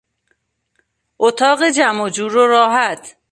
اتاق 1.19 1.63
جمع 1.69 2.03
و 2.03 2.09
جور 2.09 2.37
و 2.37 2.47
راحت 2.47 3.15